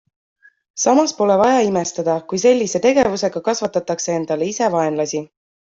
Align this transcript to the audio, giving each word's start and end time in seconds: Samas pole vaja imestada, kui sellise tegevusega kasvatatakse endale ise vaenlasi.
Samas 0.83 1.13
pole 1.19 1.35
vaja 1.41 1.59
imestada, 1.67 2.17
kui 2.33 2.41
sellise 2.47 2.83
tegevusega 2.89 3.45
kasvatatakse 3.51 4.21
endale 4.23 4.53
ise 4.55 4.77
vaenlasi. 4.81 5.27